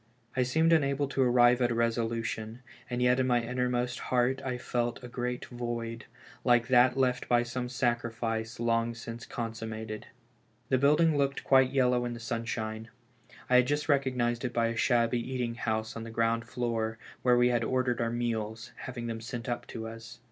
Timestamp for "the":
10.69-10.79, 12.13-12.19, 16.01-16.09